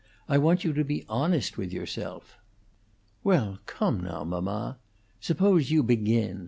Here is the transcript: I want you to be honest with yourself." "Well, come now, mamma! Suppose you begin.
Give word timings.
I 0.27 0.39
want 0.39 0.63
you 0.63 0.73
to 0.73 0.83
be 0.83 1.05
honest 1.07 1.59
with 1.59 1.71
yourself." 1.71 2.35
"Well, 3.23 3.59
come 3.67 3.99
now, 4.01 4.23
mamma! 4.23 4.79
Suppose 5.19 5.69
you 5.69 5.83
begin. 5.83 6.39